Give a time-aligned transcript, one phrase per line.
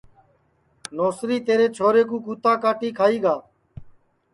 [0.95, 3.35] نوسری تیرے چھورے کُو کُوتا کاٹی کھائی گا